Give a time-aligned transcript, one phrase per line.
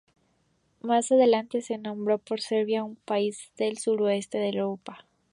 [0.81, 5.05] Más adelante se nombró por Serbia, un país del sureste de Europa.